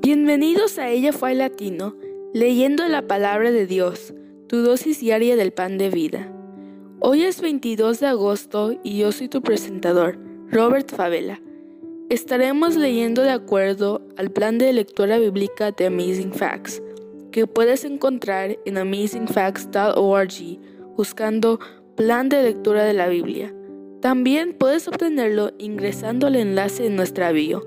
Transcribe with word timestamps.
Bienvenidos 0.00 0.78
a 0.78 0.88
Ella 0.88 1.12
fue 1.12 1.34
Latino, 1.34 1.94
leyendo 2.32 2.88
la 2.88 3.06
palabra 3.06 3.50
de 3.50 3.66
Dios, 3.66 4.14
tu 4.48 4.62
dosis 4.62 5.00
diaria 5.00 5.36
del 5.36 5.52
pan 5.52 5.78
de 5.78 5.90
vida. 5.90 6.32
Hoy 7.00 7.22
es 7.22 7.40
22 7.40 8.00
de 8.00 8.06
agosto 8.06 8.74
y 8.82 8.98
yo 8.98 9.12
soy 9.12 9.28
tu 9.28 9.42
presentador, 9.42 10.18
Robert 10.50 10.90
Favela. 10.90 11.40
Estaremos 12.08 12.76
leyendo 12.76 13.22
de 13.22 13.30
acuerdo 13.30 14.02
al 14.16 14.30
plan 14.30 14.58
de 14.58 14.72
lectura 14.72 15.18
bíblica 15.18 15.70
de 15.72 15.86
Amazing 15.86 16.32
Facts, 16.32 16.82
que 17.30 17.46
puedes 17.46 17.84
encontrar 17.84 18.58
en 18.64 18.78
amazingfacts.org 18.78 20.58
buscando 20.96 21.60
Plan 21.96 22.28
de 22.28 22.42
lectura 22.42 22.84
de 22.84 22.94
la 22.94 23.06
Biblia. 23.08 23.54
También 24.00 24.54
puedes 24.58 24.88
obtenerlo 24.88 25.52
ingresando 25.58 26.26
al 26.26 26.36
enlace 26.36 26.86
en 26.86 26.96
nuestra 26.96 27.30
bio. 27.32 27.66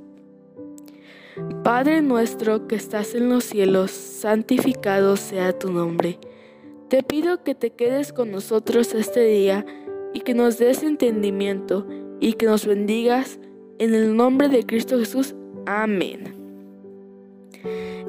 Padre 1.63 2.01
nuestro 2.01 2.67
que 2.67 2.75
estás 2.75 3.13
en 3.13 3.29
los 3.29 3.43
cielos, 3.43 3.91
santificado 3.91 5.15
sea 5.15 5.57
tu 5.57 5.71
nombre. 5.71 6.19
Te 6.89 7.03
pido 7.03 7.43
que 7.43 7.55
te 7.55 7.69
quedes 7.69 8.13
con 8.13 8.31
nosotros 8.31 8.93
este 8.93 9.21
día 9.21 9.65
y 10.13 10.21
que 10.21 10.33
nos 10.33 10.57
des 10.57 10.83
entendimiento 10.83 11.87
y 12.19 12.33
que 12.33 12.47
nos 12.47 12.65
bendigas 12.65 13.39
en 13.79 13.93
el 13.93 14.15
nombre 14.15 14.49
de 14.49 14.65
Cristo 14.65 14.97
Jesús. 14.97 15.35
Amén. 15.65 16.35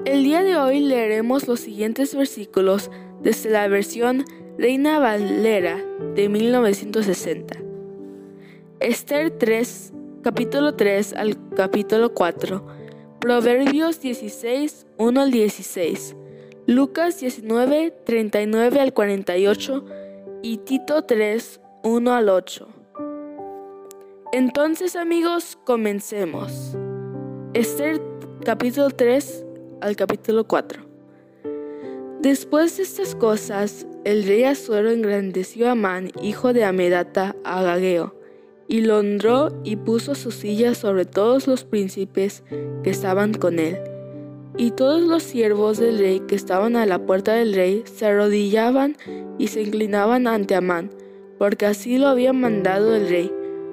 El 0.05 0.25
día 0.25 0.43
de 0.43 0.57
hoy 0.57 0.81
leeremos 0.81 1.47
los 1.47 1.61
siguientes 1.61 2.15
versículos 2.15 2.91
desde 3.23 3.51
la 3.51 3.69
versión 3.69 4.25
Reina 4.59 4.99
Valera 4.99 5.79
de 6.15 6.29
1960. 6.29 7.55
Esther 8.81 9.31
3, 9.31 9.93
capítulo 10.23 10.75
3 10.75 11.13
al 11.13 11.37
capítulo 11.55 12.15
4 12.15 12.82
Proverbios 13.23 14.01
16, 14.01 14.85
1 14.99 15.21
al 15.21 15.31
16, 15.31 16.17
Lucas 16.67 17.21
19, 17.21 17.95
39 18.05 18.81
al 18.81 18.93
48 18.93 19.85
y 20.43 20.57
Tito 20.59 21.05
3, 21.05 21.61
1 21.85 22.13
al 22.13 22.29
8. 22.29 22.69
Entonces 24.33 24.97
amigos, 24.97 25.57
comencemos. 25.65 26.77
Esther 27.55 28.03
capítulo 28.45 28.91
3 28.91 29.47
al 29.83 29.95
capítulo 29.95 30.43
4. 30.49 30.83
Después 32.23 32.77
de 32.77 32.83
estas 32.83 33.15
cosas, 33.15 33.87
el 34.03 34.25
rey 34.25 34.43
Azuero 34.43 34.91
engrandeció 34.91 35.69
a 35.69 35.73
Amán, 35.73 36.11
hijo 36.21 36.53
de 36.53 36.65
Amedata, 36.65 37.37
a 37.45 37.61
Agageo 37.61 38.21
y 38.69 38.81
lo 38.81 38.99
honró 38.99 39.51
y 39.65 39.77
puso 39.77 40.15
su 40.15 40.31
silla 40.31 40.75
sobre 40.75 41.05
todos 41.05 41.47
los 41.47 41.65
príncipes 41.65 42.43
que 42.83 42.91
estaban 42.91 43.35
con 43.35 43.59
él. 43.59 43.79
Y 44.57 44.71
todos 44.71 45.03
los 45.03 45.23
siervos 45.23 45.79
del 45.79 45.99
rey 45.99 46.21
que 46.21 46.35
estaban 46.35 46.77
a 46.77 46.85
la 46.85 47.07
puerta 47.07 47.33
del 47.35 47.55
rey 47.55 47.85
se 47.87 48.07
arrodillaban 48.07 48.97
y 49.39 49.49
se 49.49 49.63
inclinaban 49.63 50.27
ante 50.27 50.55
Amán, 50.55 50.91
porque 51.39 51.67
así 51.67 51.99
lo 51.99 52.09
había 52.09 52.33
mandado 52.33 52.95
el 52.95 53.09
rey. 53.09 53.33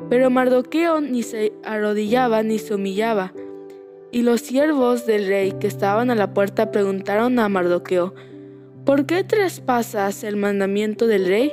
Pero 0.10 0.30
Mardoqueo 0.30 1.02
ni 1.02 1.22
se 1.22 1.52
arrodillaba 1.64 2.44
ni 2.44 2.60
se 2.60 2.76
humillaba. 2.76 3.34
Y 4.12 4.24
los 4.24 4.42
siervos 4.42 5.06
del 5.06 5.28
rey 5.28 5.52
que 5.60 5.68
estaban 5.68 6.10
a 6.10 6.16
la 6.16 6.34
puerta 6.34 6.72
preguntaron 6.72 7.38
a 7.40 7.50
Mardoqueo, 7.50 8.16
¿por 8.86 9.06
qué 9.06 9.24
traspasas 9.24 10.24
el 10.24 10.38
mandamiento 10.38 11.06
del 11.06 11.28
rey? 11.28 11.52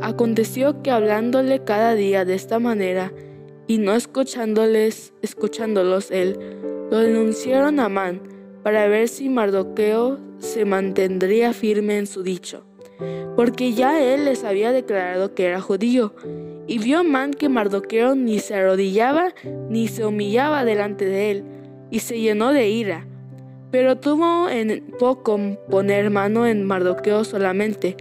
Aconteció 0.00 0.82
que 0.82 0.90
hablándole 0.90 1.62
cada 1.64 1.94
día 1.94 2.24
de 2.24 2.34
esta 2.34 2.58
manera, 2.58 3.12
y 3.66 3.78
no 3.78 3.94
escuchándoles, 3.94 5.12
escuchándolos 5.22 6.10
él, 6.10 6.38
lo 6.90 6.98
denunciaron 6.98 7.78
a 7.80 7.84
Amán, 7.84 8.20
para 8.62 8.88
ver 8.88 9.08
si 9.08 9.28
Mardoqueo 9.28 10.18
se 10.38 10.64
mantendría 10.64 11.52
firme 11.52 11.98
en 11.98 12.06
su 12.06 12.22
dicho, 12.22 12.64
porque 13.36 13.72
ya 13.72 14.02
él 14.02 14.24
les 14.24 14.44
había 14.44 14.72
declarado 14.72 15.34
que 15.34 15.46
era 15.46 15.60
judío, 15.60 16.14
y 16.66 16.78
vio 16.78 16.98
Amán 17.00 17.32
que 17.32 17.48
Mardoqueo 17.48 18.14
ni 18.14 18.40
se 18.40 18.54
arrodillaba 18.54 19.32
ni 19.68 19.88
se 19.88 20.04
humillaba 20.04 20.64
delante 20.64 21.04
de 21.04 21.30
él, 21.30 21.44
y 21.90 22.00
se 22.00 22.18
llenó 22.18 22.52
de 22.52 22.68
ira. 22.68 23.06
Pero 23.70 23.96
tuvo 23.96 24.48
en 24.48 24.92
poco 24.98 25.38
poner 25.70 26.10
mano 26.10 26.46
en 26.46 26.64
Mardoqueo 26.64 27.24
solamente, 27.24 27.96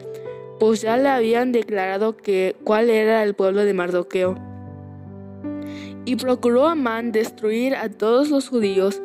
pues 0.59 0.81
ya 0.81 0.97
le 0.97 1.09
habían 1.09 1.51
declarado 1.51 2.17
que 2.17 2.55
cuál 2.63 2.89
era 2.89 3.23
el 3.23 3.33
pueblo 3.33 3.63
de 3.63 3.73
Mardoqueo. 3.73 4.35
Y 6.05 6.15
procuró 6.15 6.67
Amán 6.67 7.11
destruir 7.11 7.75
a 7.75 7.89
todos 7.89 8.29
los 8.29 8.49
judíos 8.49 9.01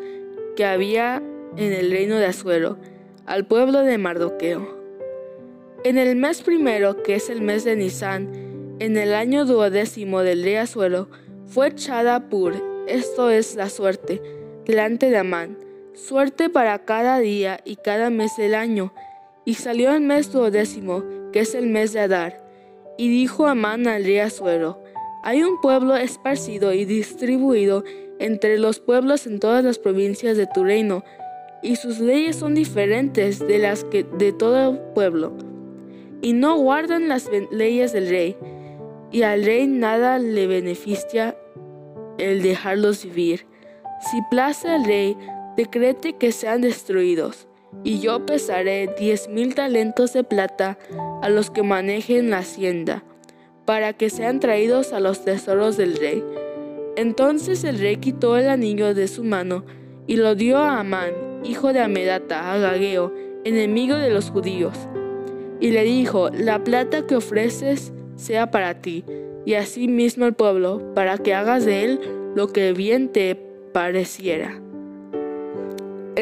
que 0.57 0.65
había 0.65 1.23
en 1.57 1.73
el 1.73 1.91
reino 1.91 2.17
de 2.17 2.27
Azuero, 2.27 2.79
al 3.27 3.47
pueblo 3.47 3.81
de 3.81 3.99
Mardoqueo. 3.99 4.81
En 5.85 5.99
el 5.99 6.17
mes 6.17 6.43
primero, 6.43 7.03
que 7.03 7.17
es 7.17 7.29
el 7.29 7.43
mes 7.43 7.65
de 7.65 7.77
Nisán, 7.77 8.31
en 8.79 8.97
el 8.97 9.15
año 9.15 9.45
duodécimo 9.45 10.23
del 10.23 10.43
rey 10.43 10.57
Azuero, 10.57 11.09
fue 11.47 11.69
echada 11.69 12.29
Pur, 12.29 12.55
esto 12.87 13.31
es 13.31 13.57
la 13.57 13.69
suerte, 13.69 14.23
delante 14.65 15.11
de 15.11 15.19
Amán, 15.19 15.59
suerte 15.95 16.49
para 16.49 16.79
cada 16.85 17.19
día 17.19 17.61
y 17.65 17.77
cada 17.77 18.11
mes 18.11 18.37
del 18.37 18.55
año, 18.55 18.95
y 19.45 19.55
salió 19.55 19.93
el 19.93 20.01
mes 20.01 20.33
duodécimo, 20.33 21.05
que 21.33 21.41
es 21.41 21.55
el 21.55 21.67
mes 21.67 21.93
de 21.93 22.01
Adar. 22.01 22.45
Y 22.99 23.09
dijo 23.09 23.47
Amán 23.47 23.89
al 23.89 24.05
rey 24.05 24.19
Asuero, 24.19 24.83
hay 25.25 25.43
un 25.43 25.61
pueblo 25.61 25.97
esparcido 25.97 26.73
y 26.73 26.85
distribuido 26.85 27.85
entre 28.19 28.59
los 28.59 28.81
pueblos 28.81 29.27
en 29.27 29.41
todas 29.41 29.65
las 29.65 29.79
provincias 29.79 30.37
de 30.37 30.47
tu 30.47 30.65
reino, 30.65 31.03
y 31.63 31.77
sus 31.77 32.01
leyes 32.01 32.37
son 32.37 32.55
diferentes 32.55 33.39
de 33.39 33.59
las 33.59 33.85
que 33.85 34.05
de 34.05 34.33
todo 34.33 34.93
pueblo, 34.95 35.37
y 36.21 36.33
no 36.33 36.57
guardan 36.57 37.09
las 37.09 37.29
leyes 37.51 37.93
del 37.93 38.09
rey, 38.09 38.37
y 39.11 39.23
al 39.23 39.45
rey 39.45 39.67
nada 39.67 40.19
le 40.19 40.47
beneficia 40.47 41.37
el 42.19 42.43
dejarlos 42.43 43.05
vivir. 43.05 43.47
Si 44.11 44.21
place 44.31 44.69
al 44.69 44.85
rey, 44.85 45.17
decrete 45.57 46.15
que 46.15 46.33
sean 46.33 46.63
destruidos 46.63 47.47
y 47.85 48.01
yo 48.01 48.25
pesaré 48.27 48.89
diez 48.99 49.29
mil 49.29 49.55
talentos 49.55 50.13
de 50.13 50.25
plata 50.25 50.79
a 51.23 51.29
los 51.29 51.51
que 51.51 51.63
manejen 51.63 52.31
la 52.31 52.39
hacienda, 52.39 53.05
para 53.65 53.93
que 53.93 54.11
sean 54.11 54.41
traídos 54.41 54.93
a 54.93 55.01
los 55.01 55.25
tesoros 55.25 55.77
del 55.77 55.97
rey. 55.97 56.23
Entonces 56.97 57.65
el 57.65 57.79
rey 57.79 57.97
quitó 57.97 58.37
el 58.37 58.49
anillo 58.49 58.95
de 58.95 59.09
su 59.09 59.25
mano 59.25 59.65
y 60.07 60.17
lo 60.17 60.35
dio 60.35 60.59
a 60.59 60.81
Amán, 60.81 61.13
hijo 61.45 61.73
de 61.73 61.81
Amedata, 61.81 62.53
Agageo, 62.53 63.13
enemigo 63.45 63.97
de 63.97 64.11
los 64.11 64.31
judíos. 64.31 64.77
Y 65.61 65.71
le 65.71 65.85
dijo, 65.85 66.29
la 66.31 66.63
plata 66.63 67.07
que 67.07 67.17
ofreces 67.17 67.93
sea 68.17 68.51
para 68.51 68.81
ti, 68.81 69.05
y 69.45 69.55
así 69.55 69.89
mismo 69.89 70.27
el 70.27 70.35
pueblo, 70.35 70.93
para 70.95 71.19
que 71.19 71.35
hagas 71.35 71.65
de 71.65 71.85
él 71.85 72.01
lo 72.35 72.49
que 72.49 72.73
bien 72.73 73.09
te 73.09 73.37
pareciera. 73.73 74.61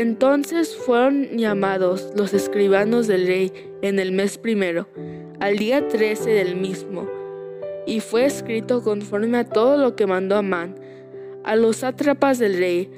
Entonces 0.00 0.78
fueron 0.78 1.36
llamados 1.36 2.10
los 2.16 2.32
escribanos 2.32 3.06
del 3.06 3.26
rey 3.26 3.52
en 3.82 3.98
el 3.98 4.12
mes 4.12 4.38
primero, 4.38 4.88
al 5.40 5.58
día 5.58 5.88
trece 5.88 6.30
del 6.30 6.56
mismo, 6.56 7.06
y 7.86 8.00
fue 8.00 8.24
escrito 8.24 8.82
conforme 8.82 9.36
a 9.36 9.44
todo 9.44 9.76
lo 9.76 9.96
que 9.96 10.06
mandó 10.06 10.36
Amán, 10.36 10.74
a 11.44 11.54
los 11.54 11.76
sátrapas 11.76 12.38
del 12.38 12.56
rey, 12.56 12.88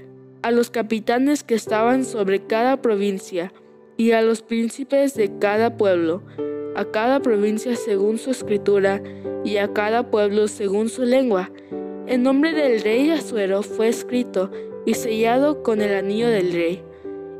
a 0.42 0.52
los 0.52 0.70
capitanes 0.70 1.42
que 1.42 1.56
estaban 1.56 2.04
sobre 2.04 2.46
cada 2.46 2.80
provincia, 2.80 3.52
y 3.96 4.12
a 4.12 4.22
los 4.22 4.40
príncipes 4.40 5.16
de 5.16 5.36
cada 5.40 5.76
pueblo, 5.76 6.22
a 6.76 6.84
cada 6.84 7.18
provincia 7.18 7.74
según 7.74 8.16
su 8.16 8.30
escritura, 8.30 9.02
y 9.44 9.56
a 9.56 9.72
cada 9.72 10.08
pueblo 10.08 10.46
según 10.46 10.88
su 10.88 11.02
lengua. 11.02 11.50
En 12.06 12.22
nombre 12.22 12.52
del 12.52 12.80
rey 12.80 13.10
Azuero 13.10 13.64
fue 13.64 13.88
escrito 13.88 14.52
y 14.86 14.94
sellado 14.94 15.64
con 15.64 15.80
el 15.80 15.96
anillo 15.96 16.28
del 16.28 16.52
rey. 16.52 16.84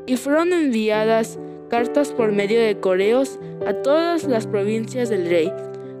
Y 0.05 0.17
fueron 0.17 0.53
enviadas 0.53 1.39
cartas 1.69 2.11
por 2.11 2.31
medio 2.31 2.59
de 2.59 2.79
correos 2.79 3.39
a 3.65 3.73
todas 3.73 4.25
las 4.25 4.47
provincias 4.47 5.09
del 5.09 5.29
rey, 5.29 5.51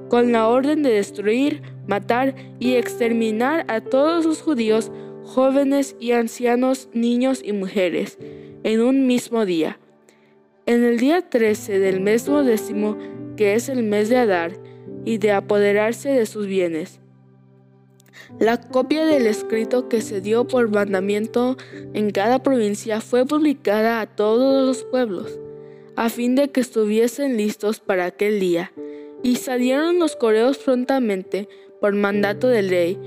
con 0.09 0.31
la 0.31 0.47
orden 0.47 0.83
de 0.83 0.91
destruir, 0.91 1.61
matar 1.87 2.35
y 2.59 2.75
exterminar 2.75 3.65
a 3.67 3.81
todos 3.81 4.25
los 4.25 4.41
judíos, 4.41 4.91
jóvenes 5.23 5.95
y 5.99 6.11
ancianos, 6.11 6.89
niños 6.93 7.41
y 7.43 7.53
mujeres, 7.53 8.17
en 8.63 8.81
un 8.81 9.07
mismo 9.07 9.45
día. 9.45 9.79
En 10.65 10.83
el 10.83 10.99
día 10.99 11.27
13 11.29 11.79
del 11.79 12.01
mes 12.01 12.25
décimo, 12.25 12.97
que 13.35 13.55
es 13.55 13.69
el 13.69 13.83
mes 13.83 14.09
de 14.09 14.17
Adar, 14.17 14.53
y 15.05 15.17
de 15.17 15.31
apoderarse 15.31 16.09
de 16.09 16.25
sus 16.25 16.47
bienes. 16.47 16.99
La 18.39 18.59
copia 18.59 19.05
del 19.05 19.27
escrito 19.27 19.87
que 19.87 20.01
se 20.01 20.19
dio 20.19 20.47
por 20.47 20.69
mandamiento 20.69 21.55
en 21.93 22.09
cada 22.09 22.41
provincia 22.41 22.99
fue 22.99 23.25
publicada 23.25 24.01
a 24.01 24.07
todos 24.07 24.65
los 24.65 24.83
pueblos, 24.83 25.39
a 25.95 26.09
fin 26.09 26.35
de 26.35 26.49
que 26.49 26.61
estuviesen 26.61 27.37
listos 27.37 27.79
para 27.79 28.05
aquel 28.05 28.39
día. 28.39 28.73
Y 29.21 29.37
salieron 29.37 29.99
los 29.99 30.15
correos 30.15 30.57
prontamente 30.57 31.47
por 31.79 31.93
mandato 31.93 32.47
del 32.47 32.69
rey, 32.69 32.97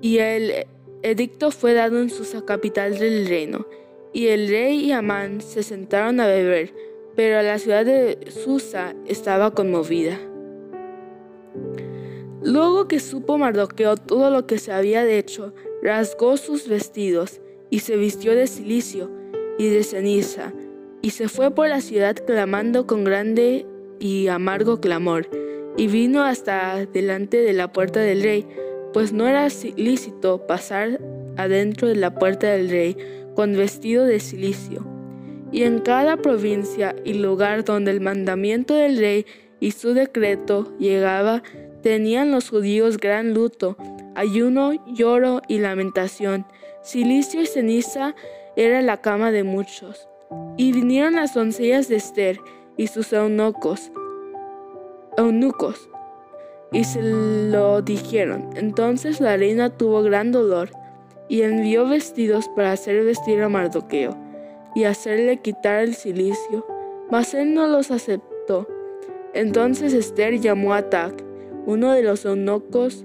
y 0.00 0.18
el 0.18 0.66
edicto 1.02 1.50
fue 1.50 1.74
dado 1.74 1.98
en 1.98 2.08
Susa, 2.08 2.44
capital 2.44 2.98
del 2.98 3.26
reino. 3.26 3.66
Y 4.12 4.28
el 4.28 4.48
rey 4.48 4.84
y 4.84 4.92
Amán 4.92 5.40
se 5.40 5.62
sentaron 5.62 6.20
a 6.20 6.26
beber, 6.26 6.72
pero 7.16 7.42
la 7.42 7.58
ciudad 7.58 7.84
de 7.84 8.18
Susa 8.30 8.94
estaba 9.06 9.52
conmovida. 9.52 10.18
Luego 12.44 12.88
que 12.88 13.00
supo 13.00 13.38
Mardoqueo 13.38 13.96
todo 13.96 14.28
lo 14.28 14.46
que 14.46 14.58
se 14.58 14.70
había 14.70 15.08
hecho, 15.08 15.54
rasgó 15.82 16.36
sus 16.36 16.68
vestidos 16.68 17.40
y 17.70 17.78
se 17.78 17.96
vistió 17.96 18.34
de 18.34 18.46
silicio 18.46 19.10
y 19.58 19.68
de 19.68 19.82
ceniza, 19.82 20.52
y 21.00 21.10
se 21.10 21.28
fue 21.28 21.50
por 21.50 21.68
la 21.68 21.80
ciudad 21.80 22.16
clamando 22.16 22.86
con 22.86 23.02
grande 23.04 23.66
y 23.98 24.28
amargo 24.28 24.78
clamor, 24.78 25.26
y 25.78 25.86
vino 25.86 26.22
hasta 26.22 26.84
delante 26.84 27.38
de 27.38 27.54
la 27.54 27.72
puerta 27.72 28.00
del 28.00 28.22
rey, 28.22 28.46
pues 28.92 29.14
no 29.14 29.26
era 29.26 29.48
lícito 29.76 30.46
pasar 30.46 31.00
adentro 31.36 31.88
de 31.88 31.96
la 31.96 32.14
puerta 32.14 32.48
del 32.52 32.68
rey 32.68 32.96
con 33.34 33.54
vestido 33.54 34.04
de 34.04 34.20
silicio. 34.20 34.86
Y 35.50 35.62
en 35.62 35.80
cada 35.80 36.16
provincia 36.18 36.94
y 37.04 37.14
lugar 37.14 37.64
donde 37.64 37.90
el 37.90 38.00
mandamiento 38.00 38.74
del 38.74 38.98
rey 38.98 39.24
y 39.60 39.70
su 39.70 39.94
decreto 39.94 40.76
llegaba, 40.78 41.42
tenían 41.84 42.30
los 42.30 42.48
judíos 42.48 42.96
gran 42.96 43.34
luto, 43.34 43.76
ayuno, 44.14 44.72
lloro 44.86 45.42
y 45.48 45.58
lamentación. 45.58 46.46
Silicio 46.82 47.42
y 47.42 47.46
ceniza 47.46 48.14
era 48.56 48.80
la 48.80 49.02
cama 49.02 49.30
de 49.30 49.44
muchos. 49.44 50.08
Y 50.56 50.72
vinieron 50.72 51.16
las 51.16 51.34
doncellas 51.34 51.88
de 51.88 51.96
Esther 51.96 52.40
y 52.78 52.86
sus 52.86 53.12
eunucos, 53.12 53.92
eunucos, 55.18 55.90
y 56.72 56.84
se 56.84 57.02
lo 57.02 57.82
dijeron. 57.82 58.48
Entonces 58.56 59.20
la 59.20 59.36
reina 59.36 59.68
tuvo 59.68 60.02
gran 60.02 60.32
dolor 60.32 60.70
y 61.28 61.42
envió 61.42 61.86
vestidos 61.86 62.48
para 62.56 62.72
hacer 62.72 63.04
vestir 63.04 63.42
a 63.42 63.50
Mardoqueo 63.50 64.16
y 64.74 64.84
hacerle 64.84 65.36
quitar 65.36 65.80
el 65.80 65.94
silicio, 65.94 66.66
mas 67.10 67.34
él 67.34 67.52
no 67.52 67.66
los 67.66 67.90
aceptó. 67.90 68.66
Entonces 69.34 69.92
Esther 69.92 70.40
llamó 70.40 70.72
a 70.72 70.88
Tac 70.88 71.33
uno 71.66 71.92
de 71.92 72.02
los 72.02 72.24
eunucos 72.24 73.04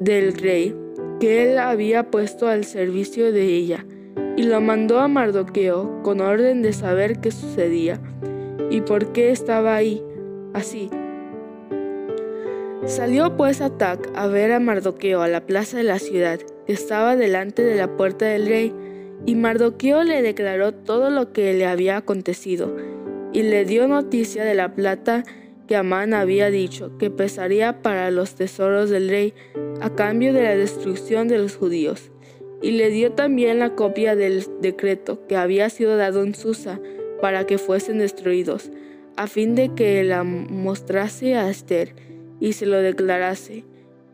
del 0.00 0.34
rey, 0.34 0.74
que 1.20 1.44
él 1.44 1.58
había 1.58 2.10
puesto 2.10 2.48
al 2.48 2.64
servicio 2.64 3.32
de 3.32 3.44
ella, 3.46 3.86
y 4.36 4.44
lo 4.44 4.60
mandó 4.60 4.98
a 4.98 5.08
Mardoqueo 5.08 6.02
con 6.02 6.20
orden 6.20 6.62
de 6.62 6.72
saber 6.72 7.20
qué 7.20 7.30
sucedía 7.30 8.00
y 8.70 8.80
por 8.80 9.12
qué 9.12 9.30
estaba 9.30 9.76
ahí. 9.76 10.02
Así. 10.54 10.90
Salió 12.86 13.36
pues 13.36 13.60
Atac 13.60 14.10
a 14.14 14.26
ver 14.26 14.50
a 14.52 14.58
Mardoqueo 14.58 15.22
a 15.22 15.28
la 15.28 15.46
plaza 15.46 15.76
de 15.76 15.84
la 15.84 15.98
ciudad, 15.98 16.40
que 16.66 16.72
estaba 16.72 17.14
delante 17.14 17.62
de 17.62 17.76
la 17.76 17.96
puerta 17.96 18.24
del 18.24 18.46
rey, 18.46 18.74
y 19.24 19.36
Mardoqueo 19.36 20.02
le 20.02 20.20
declaró 20.20 20.72
todo 20.72 21.10
lo 21.10 21.32
que 21.32 21.54
le 21.54 21.66
había 21.66 21.96
acontecido, 21.96 22.74
y 23.32 23.42
le 23.42 23.64
dio 23.64 23.86
noticia 23.86 24.44
de 24.44 24.54
la 24.54 24.74
plata 24.74 25.22
que 25.66 25.76
Amán 25.76 26.14
había 26.14 26.50
dicho 26.50 26.96
que 26.98 27.10
pesaría 27.10 27.82
para 27.82 28.10
los 28.10 28.34
tesoros 28.34 28.90
del 28.90 29.08
rey 29.08 29.34
a 29.80 29.94
cambio 29.94 30.32
de 30.32 30.42
la 30.42 30.56
destrucción 30.56 31.28
de 31.28 31.38
los 31.38 31.56
judíos. 31.56 32.10
Y 32.62 32.72
le 32.72 32.90
dio 32.90 33.12
también 33.12 33.58
la 33.58 33.74
copia 33.74 34.14
del 34.14 34.44
decreto 34.60 35.26
que 35.26 35.36
había 35.36 35.68
sido 35.70 35.96
dado 35.96 36.22
en 36.22 36.34
Susa 36.34 36.80
para 37.20 37.46
que 37.46 37.58
fuesen 37.58 37.98
destruidos, 37.98 38.70
a 39.16 39.26
fin 39.26 39.54
de 39.54 39.74
que 39.74 40.04
la 40.04 40.24
mostrase 40.24 41.34
a 41.34 41.50
Esther 41.50 41.94
y 42.40 42.52
se 42.52 42.66
lo 42.66 42.80
declarase, 42.80 43.64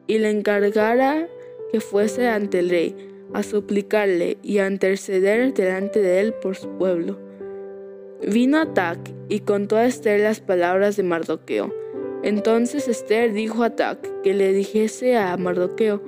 y 0.07 0.19
le 0.19 0.31
encargara 0.31 1.29
que 1.71 1.81
fuese 1.81 2.29
ante 2.29 2.61
el 2.61 2.71
rey 2.71 2.95
a 3.35 3.43
suplicarle 3.43 4.39
y 4.43 4.59
a 4.59 4.67
interceder 4.67 5.53
delante 5.53 6.01
de 6.01 6.21
él 6.21 6.35
por 6.35 6.57
su 6.57 6.69
pueblo. 6.79 7.28
Vino 8.27 8.59
Atac 8.59 8.99
y 9.29 9.41
contó 9.41 9.77
a 9.77 9.87
Esther 9.87 10.21
las 10.21 10.41
palabras 10.41 10.97
de 10.97 11.05
Mardoqueo. 11.05 11.73
Entonces 12.25 12.89
Esther 12.89 13.33
dijo 13.33 13.63
a 13.63 13.67
Atac 13.67 14.23
que 14.23 14.35
le 14.35 14.53
dijese 14.53 15.17
a 15.17 15.37
Mardoqueo, 15.37 16.03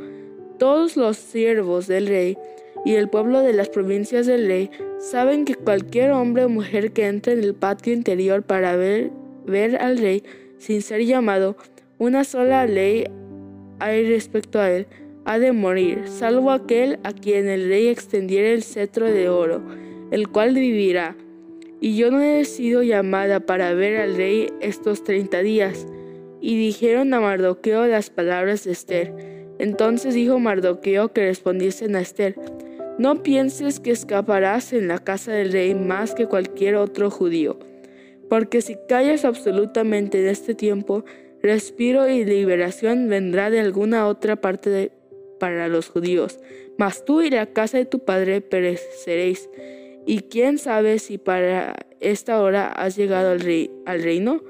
todos 0.59 0.97
los 0.97 1.17
siervos 1.17 1.87
del 1.87 2.09
rey 2.09 2.37
y 2.85 2.95
el 2.95 3.09
pueblo 3.09 3.43
de 3.43 3.53
las 3.53 3.69
provincias 3.69 4.27
del 4.27 4.49
rey 4.49 4.71
saben 4.99 5.45
que 5.45 5.55
cualquier 5.55 6.11
hombre 6.11 6.45
o 6.45 6.49
mujer 6.49 6.93
que 6.93 7.07
entre 7.07 7.35
en 7.35 7.45
el 7.45 7.55
patio 7.55 7.93
interior 7.93 8.43
para 8.43 8.75
ver, 8.75 9.11
ver 9.47 9.77
al 9.77 9.97
rey 9.97 10.25
sin 10.59 10.83
ser 10.83 11.05
llamado, 11.05 11.57
una 11.99 12.25
sola 12.25 12.67
ley 12.67 13.05
hay 13.79 14.09
respecto 14.09 14.59
a 14.59 14.69
él, 14.69 14.89
ha 15.25 15.39
de 15.39 15.53
morir, 15.53 16.03
salvo 16.07 16.51
aquel 16.51 16.99
a 17.05 17.12
quien 17.12 17.49
el 17.49 17.69
rey 17.69 17.87
extendiera 17.87 18.49
el 18.49 18.65
cetro 18.65 19.07
de 19.07 19.29
oro, 19.29 19.62
el 20.11 20.29
cual 20.29 20.55
vivirá 20.55 21.17
y 21.81 21.97
yo 21.97 22.11
no 22.11 22.21
he 22.21 22.44
sido 22.44 22.82
llamada 22.82 23.41
para 23.41 23.73
ver 23.75 23.97
al 23.97 24.17
rey 24.17 24.49
estos 24.61 25.03
treinta 25.03 25.41
días. 25.41 25.87
Y 26.41 26.56
dijeron 26.56 27.12
a 27.15 27.21
Mardoqueo 27.21 27.87
las 27.87 28.11
palabras 28.11 28.65
de 28.65 28.73
Esther. 28.73 29.15
Entonces 29.59 30.15
dijo 30.15 30.38
Mardoqueo 30.38 31.12
que 31.12 31.27
respondiesen 31.27 31.97
a 31.97 32.00
Esther, 32.00 32.35
no 32.99 33.23
pienses 33.23 33.81
que 33.81 33.91
escaparás 33.91 34.73
en 34.73 34.88
la 34.88 34.99
casa 34.99 35.32
del 35.32 35.53
rey 35.53 35.75
más 35.75 36.15
que 36.15 36.27
cualquier 36.27 36.77
otro 36.77 37.11
judío, 37.11 37.59
porque 38.29 38.61
si 38.61 38.76
callas 38.88 39.25
absolutamente 39.25 40.21
en 40.21 40.29
este 40.29 40.55
tiempo, 40.55 41.05
respiro 41.43 42.09
y 42.09 42.25
liberación 42.26 43.09
vendrá 43.09 43.49
de 43.49 43.61
alguna 43.61 44.06
otra 44.06 44.37
parte 44.37 44.93
para 45.38 45.69
los 45.69 45.88
judíos, 45.88 46.41
mas 46.76 47.05
tú 47.05 47.23
y 47.23 47.31
la 47.31 47.47
casa 47.47 47.79
de 47.79 47.87
tu 47.87 48.00
padre 48.00 48.43
pereceréis 48.43 49.49
y 50.06 50.20
quién 50.20 50.58
sabe 50.58 50.99
si 50.99 51.19
para 51.19 51.75
esta 52.00 52.41
hora 52.41 52.69
has 52.69 52.97
llegado 52.97 53.31
al, 53.31 53.41
rey, 53.41 53.71
al 53.87 54.02
reino. 54.02 54.42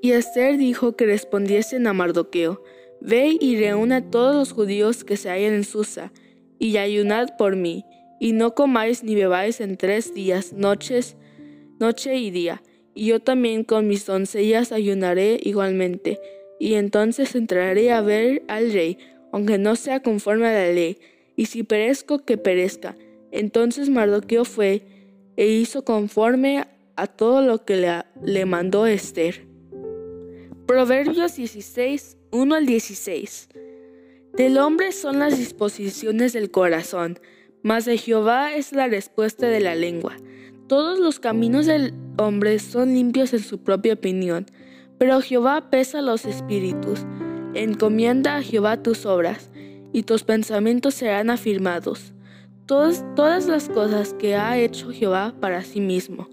Y 0.00 0.12
Esther 0.12 0.56
dijo 0.56 0.96
que 0.96 1.06
respondiesen 1.06 1.86
a 1.86 1.92
Mardoqueo, 1.92 2.62
Ve 3.00 3.36
y 3.40 3.56
reúne 3.56 3.96
a 3.96 4.10
todos 4.10 4.34
los 4.34 4.52
judíos 4.52 5.04
que 5.04 5.16
se 5.16 5.30
hallan 5.30 5.54
en 5.54 5.64
Susa, 5.64 6.12
y 6.58 6.76
ayunad 6.76 7.28
por 7.38 7.54
mí, 7.54 7.84
y 8.18 8.32
no 8.32 8.54
comáis 8.54 9.04
ni 9.04 9.14
bebáis 9.14 9.60
en 9.60 9.76
tres 9.76 10.12
días, 10.14 10.52
noches, 10.52 11.16
noche 11.78 12.16
y 12.16 12.30
día, 12.30 12.62
y 12.94 13.06
yo 13.06 13.20
también 13.20 13.62
con 13.62 13.86
mis 13.86 14.04
doncellas 14.04 14.72
ayunaré 14.72 15.38
igualmente, 15.40 16.18
y 16.58 16.74
entonces 16.74 17.36
entraré 17.36 17.92
a 17.92 18.00
ver 18.00 18.42
al 18.48 18.72
rey, 18.72 18.98
aunque 19.30 19.58
no 19.58 19.76
sea 19.76 20.02
conforme 20.02 20.48
a 20.48 20.52
la 20.52 20.72
ley, 20.72 20.98
y 21.36 21.46
si 21.46 21.62
perezco, 21.62 22.24
que 22.24 22.36
perezca, 22.36 22.96
entonces 23.30 23.90
Mardoqueo 23.90 24.44
fue 24.44 24.82
e 25.36 25.46
hizo 25.46 25.84
conforme 25.84 26.66
a 26.96 27.06
todo 27.06 27.42
lo 27.42 27.64
que 27.64 28.02
le, 28.22 28.44
mandó 28.44 28.86
Esther. 28.86 29.46
Proverbios 30.66 31.36
16, 31.36 32.16
1 32.32 32.54
al 32.54 32.66
16. 32.66 33.48
Del 34.34 34.58
hombre 34.58 34.92
son 34.92 35.18
las 35.20 35.38
disposiciones 35.38 36.32
del 36.32 36.50
corazón, 36.50 37.18
mas 37.62 37.84
de 37.84 37.98
Jehová 37.98 38.54
es 38.54 38.72
la 38.72 38.88
respuesta 38.88 39.46
de 39.46 39.60
la 39.60 39.74
lengua. 39.74 40.16
Todos 40.66 40.98
los 40.98 41.20
caminos 41.20 41.66
del 41.66 41.94
hombre 42.18 42.58
son 42.58 42.94
limpios 42.94 43.32
en 43.32 43.40
su 43.40 43.62
propia 43.62 43.94
opinión, 43.94 44.46
pero 44.98 45.20
Jehová 45.20 45.70
pesa 45.70 46.02
los 46.02 46.24
espíritus. 46.24 47.06
Encomienda 47.54 48.36
a 48.36 48.42
Jehová 48.42 48.82
tus 48.82 49.06
obras, 49.06 49.50
y 49.92 50.02
tus 50.02 50.24
pensamientos 50.24 50.94
serán 50.94 51.30
afirmados 51.30 52.12
todas, 52.68 53.46
las 53.46 53.70
cosas 53.70 54.12
que 54.12 54.36
ha 54.36 54.58
hecho 54.58 54.90
Jehová 54.92 55.34
para 55.40 55.62
sí 55.62 55.80
mismo, 55.80 56.28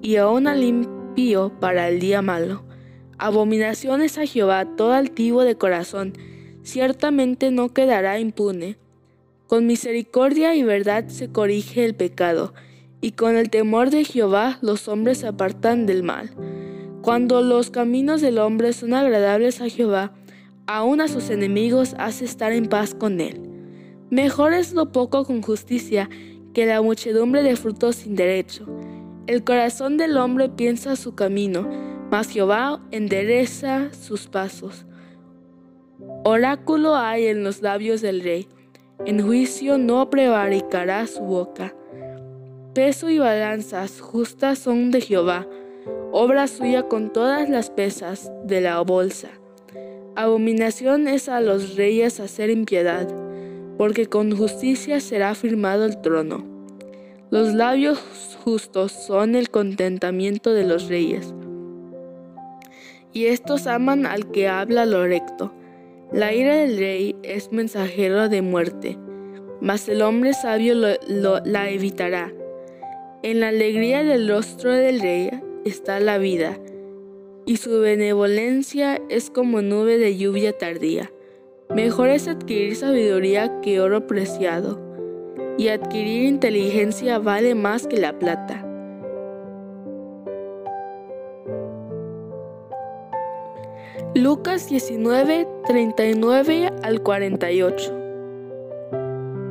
y 0.00 0.16
aún 0.16 0.46
al 0.46 0.64
impío 0.64 1.52
para 1.60 1.88
el 1.88 2.00
día 2.00 2.22
malo. 2.22 2.64
Abominaciones 3.18 4.16
a 4.16 4.24
Jehová 4.24 4.76
todo 4.76 4.92
altivo 4.92 5.44
de 5.44 5.56
corazón, 5.56 6.14
ciertamente 6.62 7.50
no 7.50 7.74
quedará 7.74 8.18
impune. 8.18 8.78
Con 9.46 9.66
misericordia 9.66 10.54
y 10.54 10.62
verdad 10.62 11.08
se 11.08 11.30
corrige 11.30 11.84
el 11.84 11.94
pecado, 11.94 12.54
y 13.02 13.12
con 13.12 13.36
el 13.36 13.50
temor 13.50 13.90
de 13.90 14.04
Jehová 14.04 14.58
los 14.62 14.88
hombres 14.88 15.18
se 15.18 15.26
apartan 15.26 15.84
del 15.84 16.02
mal. 16.02 16.30
Cuando 17.02 17.42
los 17.42 17.70
caminos 17.70 18.22
del 18.22 18.38
hombre 18.38 18.72
son 18.72 18.94
agradables 18.94 19.60
a 19.60 19.68
Jehová, 19.68 20.14
aun 20.66 21.02
a 21.02 21.08
sus 21.08 21.28
enemigos 21.28 21.94
hace 21.98 22.24
estar 22.24 22.52
en 22.52 22.66
paz 22.66 22.94
con 22.94 23.20
él. 23.20 23.47
Mejor 24.10 24.54
es 24.54 24.72
lo 24.72 24.90
poco 24.90 25.24
con 25.24 25.42
justicia 25.42 26.08
que 26.54 26.64
la 26.64 26.80
muchedumbre 26.80 27.42
de 27.42 27.56
frutos 27.56 27.96
sin 27.96 28.16
derecho. 28.16 28.66
El 29.26 29.44
corazón 29.44 29.98
del 29.98 30.16
hombre 30.16 30.48
piensa 30.48 30.96
su 30.96 31.14
camino, 31.14 31.68
mas 32.10 32.30
Jehová 32.30 32.80
endereza 32.90 33.92
sus 33.92 34.26
pasos. 34.26 34.86
Oráculo 36.24 36.96
hay 36.96 37.26
en 37.26 37.44
los 37.44 37.60
labios 37.60 38.00
del 38.00 38.22
rey, 38.22 38.48
en 39.04 39.20
juicio 39.20 39.76
no 39.76 40.08
prevaricará 40.08 41.06
su 41.06 41.20
boca. 41.20 41.74
Peso 42.74 43.10
y 43.10 43.18
balanzas 43.18 44.00
justas 44.00 44.58
son 44.58 44.90
de 44.90 45.02
Jehová, 45.02 45.46
obra 46.12 46.46
suya 46.46 46.84
con 46.84 47.12
todas 47.12 47.50
las 47.50 47.68
pesas 47.68 48.32
de 48.44 48.62
la 48.62 48.80
bolsa. 48.80 49.28
Abominación 50.16 51.08
es 51.08 51.28
a 51.28 51.40
los 51.40 51.76
reyes 51.76 52.20
hacer 52.20 52.48
impiedad, 52.48 53.06
porque 53.78 54.06
con 54.06 54.36
justicia 54.36 55.00
será 55.00 55.34
firmado 55.34 55.86
el 55.86 56.00
trono. 56.02 56.44
Los 57.30 57.54
labios 57.54 57.98
justos 58.44 58.92
son 58.92 59.36
el 59.36 59.50
contentamiento 59.50 60.52
de 60.52 60.64
los 60.64 60.88
reyes, 60.88 61.32
y 63.12 63.26
estos 63.26 63.66
aman 63.66 64.04
al 64.04 64.30
que 64.30 64.48
habla 64.48 64.84
lo 64.84 65.06
recto. 65.06 65.52
La 66.12 66.34
ira 66.34 66.54
del 66.56 66.78
rey 66.78 67.16
es 67.22 67.52
mensajero 67.52 68.28
de 68.28 68.42
muerte, 68.42 68.98
mas 69.60 69.88
el 69.88 70.02
hombre 70.02 70.34
sabio 70.34 70.74
la 70.74 71.70
evitará. 71.70 72.32
En 73.22 73.40
la 73.40 73.48
alegría 73.48 74.02
del 74.02 74.28
rostro 74.28 74.72
del 74.72 75.00
rey 75.00 75.30
está 75.64 76.00
la 76.00 76.18
vida, 76.18 76.58
y 77.46 77.56
su 77.56 77.80
benevolencia 77.80 79.00
es 79.08 79.30
como 79.30 79.62
nube 79.62 79.98
de 79.98 80.16
lluvia 80.16 80.56
tardía. 80.56 81.10
Mejor 81.74 82.08
es 82.08 82.28
adquirir 82.28 82.76
sabiduría 82.76 83.60
que 83.60 83.80
oro 83.80 84.06
preciado, 84.06 84.80
y 85.58 85.68
adquirir 85.68 86.24
inteligencia 86.24 87.18
vale 87.18 87.54
más 87.54 87.86
que 87.86 87.98
la 87.98 88.18
plata. 88.18 88.64
Lucas 94.14 94.68
19, 94.68 95.46
39 95.66 96.72
al 96.82 97.02
48. 97.02 97.92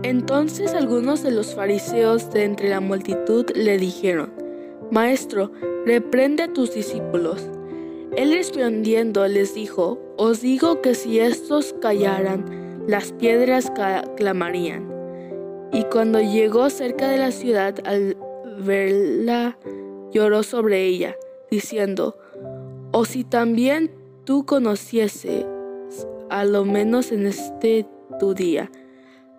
Entonces 0.03 0.74
algunos 0.74 1.21
de 1.21 1.31
los 1.31 1.53
fariseos 1.53 2.31
de 2.31 2.45
entre 2.45 2.69
la 2.69 2.79
multitud 2.79 3.45
le 3.55 3.77
dijeron, 3.77 4.33
Maestro, 4.89 5.51
reprende 5.86 6.43
a 6.43 6.53
tus 6.53 6.74
discípulos. 6.74 7.50
Él 8.17 8.31
respondiendo 8.31 9.27
les 9.27 9.53
dijo, 9.53 10.00
Os 10.17 10.41
digo 10.41 10.81
que 10.81 10.95
si 10.95 11.19
estos 11.19 11.74
callaran, 11.79 12.83
las 12.88 13.12
piedras 13.12 13.71
clamarían. 14.15 14.91
Y 15.71 15.83
cuando 15.83 16.19
llegó 16.19 16.71
cerca 16.71 17.09
de 17.09 17.17
la 17.17 17.31
ciudad, 17.31 17.75
al 17.86 18.17
verla, 18.59 19.59
lloró 20.12 20.41
sobre 20.41 20.86
ella, 20.86 21.15
diciendo, 21.51 22.17
O 22.91 23.05
si 23.05 23.24
también 23.24 23.91
tú 24.24 24.47
conocieses, 24.47 25.45
a 26.31 26.43
lo 26.43 26.65
menos 26.65 27.12
en 27.12 27.27
este 27.27 27.86
tu 28.19 28.33
día, 28.33 28.71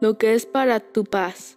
lo 0.01 0.19
que 0.19 0.35
es 0.35 0.47
para 0.47 0.79
tu 0.79 1.03
paz, 1.03 1.57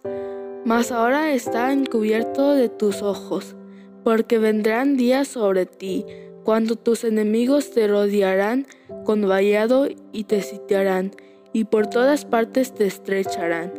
mas 0.64 0.90
ahora 0.90 1.32
está 1.32 1.72
encubierto 1.72 2.54
de 2.54 2.68
tus 2.68 3.00
ojos, 3.00 3.54
porque 4.02 4.38
vendrán 4.38 4.96
días 4.96 5.28
sobre 5.28 5.66
ti, 5.66 6.04
cuando 6.44 6.76
tus 6.76 7.04
enemigos 7.04 7.70
te 7.70 7.86
rodearán 7.86 8.66
con 9.04 9.26
vallado 9.28 9.86
y 10.12 10.24
te 10.24 10.42
sitiarán, 10.42 11.12
y 11.52 11.64
por 11.64 11.86
todas 11.86 12.24
partes 12.24 12.74
te 12.74 12.86
estrecharán, 12.86 13.72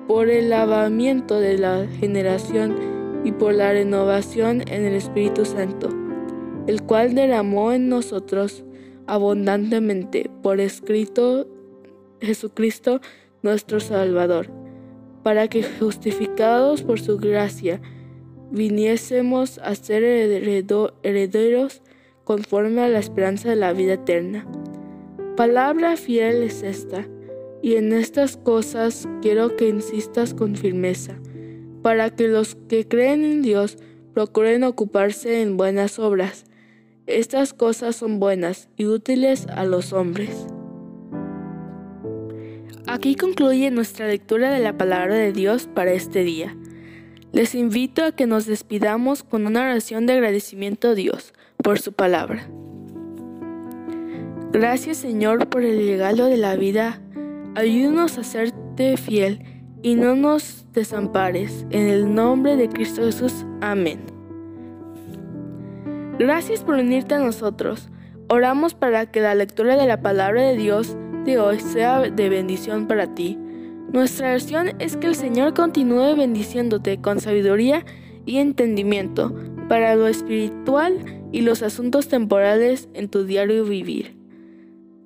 por 0.07 0.29
el 0.29 0.49
lavamiento 0.49 1.39
de 1.39 1.59
la 1.59 1.85
generación 1.99 3.21
y 3.23 3.31
por 3.31 3.53
la 3.53 3.71
renovación 3.71 4.63
en 4.67 4.85
el 4.85 4.95
Espíritu 4.95 5.45
Santo, 5.45 5.89
el 6.65 6.81
cual 6.81 7.13
derramó 7.13 7.71
en 7.71 7.88
nosotros 7.88 8.63
abundantemente 9.05 10.31
por 10.41 10.59
escrito 10.59 11.47
Jesucristo 12.21 13.01
nuestro 13.43 13.79
Salvador, 13.79 14.49
para 15.21 15.47
que 15.47 15.63
justificados 15.63 16.81
por 16.81 16.99
su 16.99 17.17
gracia 17.17 17.81
viniésemos 18.51 19.59
a 19.59 19.75
ser 19.75 20.03
herederos 21.03 21.83
conforme 22.23 22.81
a 22.81 22.89
la 22.89 22.97
esperanza 22.97 23.49
de 23.49 23.57
la 23.57 23.73
vida 23.73 23.93
eterna. 23.93 24.47
Palabra 25.38 25.97
fiel 25.97 26.41
es 26.41 26.63
esta, 26.63 27.05
y 27.62 27.75
en 27.75 27.94
estas 27.94 28.38
cosas 28.38 29.08
quiero 29.22 29.56
que 29.56 29.70
insistas 29.70 30.34
con 30.34 30.56
firmeza, 30.56 31.20
para 31.82 32.10
que 32.10 32.28
los 32.28 32.56
que 32.68 32.88
creen 32.88 33.24
en 33.24 33.42
Dios 33.42 33.78
procuren 34.13 34.63
ocuparse 34.63 35.42
en 35.42 35.58
buenas 35.58 36.00
obras. 36.00 36.46
Estas 37.08 37.54
cosas 37.54 37.96
son 37.96 38.20
buenas 38.20 38.70
y 38.78 38.86
útiles 38.86 39.48
a 39.48 39.66
los 39.66 39.94
hombres. 39.94 40.48
Aquí 42.88 43.16
concluye 43.16 43.70
nuestra 43.72 44.08
lectura 44.08 44.51
de 44.51 44.60
la 44.60 44.78
palabra 44.78 45.16
de 45.16 45.32
Dios 45.32 45.70
para 45.74 45.92
este 45.92 46.24
día. 46.24 46.56
Les 47.32 47.54
invito 47.54 48.04
a 48.04 48.12
que 48.12 48.25
nos 48.25 48.48
despidamos 48.48 49.22
con 49.22 49.46
una 49.46 49.62
oración 49.62 50.08
de 50.08 50.13
agradecimiento 50.13 50.89
a 50.89 50.96
Dios 50.96 51.34
por 51.63 51.80
su 51.80 51.94
palabra. 51.94 52.50
Gracias 54.51 54.98
Señor 54.98 55.48
por 55.50 55.63
el 55.63 55.78
regalo 55.86 56.25
de 56.25 56.38
la 56.38 56.56
vida. 56.56 57.00
Ayúdanos 57.56 58.18
a 58.18 58.24
serte 58.24 58.96
fiel 58.98 59.44
y 59.82 59.96
no 59.96 60.15
nos 60.15 60.65
desampares. 60.74 61.65
En 61.72 61.88
el 61.88 62.13
nombre 62.13 62.56
de 62.56 62.70
Cristo 62.70 63.03
Jesús. 63.03 63.46
Amén. 63.62 64.00
Gracias 66.20 66.63
por 66.63 66.75
unirte 66.75 67.15
a 67.15 67.20
nosotros. 67.20 67.89
Oramos 68.27 68.75
para 68.75 69.08
que 69.08 69.22
la 69.22 69.36
lectura 69.36 69.77
de 69.77 69.88
la 69.88 70.01
palabra 70.01 70.44
de 70.44 70.58
Dios 70.58 70.96
de 71.25 71.39
hoy 71.39 71.60
sea 71.60 72.01
de 72.01 72.29
bendición 72.29 72.88
para 72.88 73.15
ti. 73.15 73.38
Nuestra 73.91 74.29
oración 74.29 74.74
es 74.79 74.98
que 74.98 75.08
el 75.08 75.15
Señor 75.15 75.56
continúe 75.56 76.15
bendiciéndote 76.15 77.01
con 77.01 77.20
sabiduría 77.20 77.86
y 78.25 78.38
entendimiento 78.38 79.34
para 79.68 79.96
lo 79.96 80.08
espiritual 80.08 80.98
y 81.32 81.41
los 81.41 81.63
asuntos 81.63 82.08
temporales 82.08 82.89
en 82.94 83.10
tu 83.10 83.24
diario 83.24 83.65
vivir. 83.65 84.18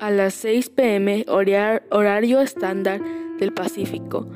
a 0.00 0.10
las 0.10 0.34
6 0.34 0.70
pm 0.70 1.24
horario 1.28 2.40
estándar 2.40 3.00
del 3.38 3.52
Pacífico, 3.52 4.28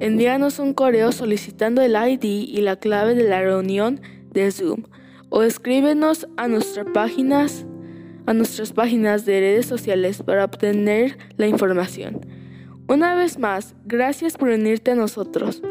envíanos 0.00 0.58
un 0.58 0.74
correo 0.74 1.12
solicitando 1.12 1.82
el 1.82 1.94
ID 1.94 2.24
y 2.24 2.60
la 2.60 2.76
clave 2.76 3.14
de 3.14 3.28
la 3.28 3.40
reunión 3.40 4.00
de 4.32 4.50
Zoom 4.50 4.84
o 5.28 5.42
escríbenos 5.42 6.28
a 6.36 6.48
nuestras 6.48 6.86
páginas 6.92 7.66
a 8.26 8.32
nuestras 8.32 8.72
páginas 8.72 9.24
de 9.24 9.40
redes 9.40 9.66
sociales 9.66 10.22
para 10.22 10.44
obtener 10.44 11.18
la 11.36 11.48
información. 11.48 12.20
Una 12.86 13.14
vez 13.14 13.38
más, 13.38 13.74
gracias 13.84 14.36
por 14.36 14.50
unirte 14.50 14.92
a 14.92 14.94
nosotros. 14.94 15.62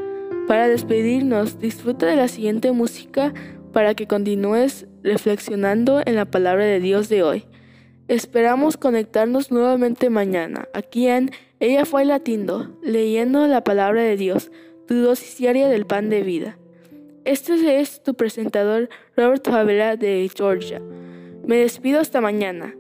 Para 0.48 0.68
despedirnos, 0.68 1.60
disfruta 1.60 2.06
de 2.06 2.16
la 2.16 2.28
siguiente 2.28 2.72
música 2.72 3.34
para 3.72 3.94
que 3.94 4.08
continúes 4.08 4.88
reflexionando 5.04 6.02
en 6.06 6.16
la 6.16 6.26
palabra 6.26 6.66
de 6.66 6.80
Dios 6.80 7.08
de 7.08 7.24
hoy. 7.24 7.46
Esperamos 8.10 8.76
conectarnos 8.76 9.52
nuevamente 9.52 10.10
mañana, 10.10 10.68
aquí 10.74 11.08
en 11.08 11.30
Ella 11.60 11.86
fue 11.86 12.06
latindo, 12.06 12.76
leyendo 12.82 13.46
la 13.46 13.64
palabra 13.64 14.02
de 14.02 14.18
Dios, 14.18 14.52
tu 14.88 14.96
dosis 14.96 15.38
diaria 15.38 15.68
del 15.68 15.86
pan 15.86 16.10
de 16.10 16.24
vida. 16.24 16.58
Este 17.24 17.80
es 17.80 18.02
tu 18.02 18.16
presentador 18.16 18.90
Robert 19.16 19.48
Favela 19.48 19.96
de 19.96 20.28
Georgia. 20.36 20.82
Me 21.46 21.58
despido 21.58 22.00
hasta 22.00 22.20
mañana. 22.20 22.76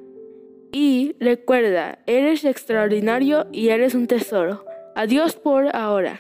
Y 0.72 1.16
recuerda, 1.20 2.00
eres 2.08 2.44
extraordinario 2.44 3.46
y 3.52 3.70
eres 3.70 3.94
un 3.94 4.08
tesoro. 4.08 4.66
Adiós 4.96 5.36
por 5.36 5.76
ahora. 5.76 6.20